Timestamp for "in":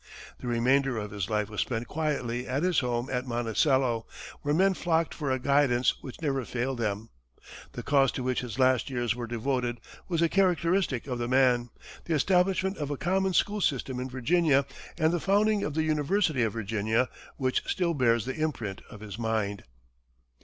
13.99-14.09